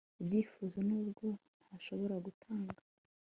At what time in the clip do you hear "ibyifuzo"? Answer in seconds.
0.21-0.77